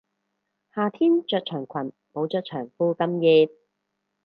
[0.73, 3.53] 夏天着長裙冇着長褲咁熱